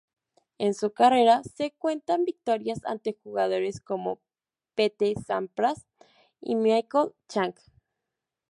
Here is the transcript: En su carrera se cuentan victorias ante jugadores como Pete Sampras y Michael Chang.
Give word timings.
En 0.57 0.73
su 0.73 0.93
carrera 0.93 1.43
se 1.43 1.75
cuentan 1.77 2.25
victorias 2.25 2.79
ante 2.85 3.19
jugadores 3.21 3.79
como 3.79 4.19
Pete 4.73 5.13
Sampras 5.27 5.85
y 6.41 6.55
Michael 6.55 7.11
Chang. 7.29 7.53